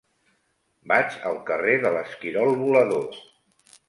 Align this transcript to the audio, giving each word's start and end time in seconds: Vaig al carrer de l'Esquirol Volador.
Vaig 0.91 1.17
al 1.31 1.37
carrer 1.49 1.75
de 1.83 1.91
l'Esquirol 1.97 2.57
Volador. 2.63 3.21